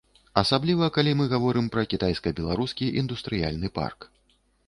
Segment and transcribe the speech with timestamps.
[0.41, 3.99] Асабліва калі мы гаворым пра кітайска-беларускі індустрыяльны парк.